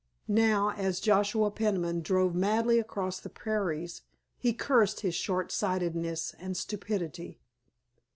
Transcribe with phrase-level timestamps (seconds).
[0.27, 4.01] Now as Joshua Peniman drove madly across the prairies
[4.39, 7.37] he cursed his short sightedness and stupidity.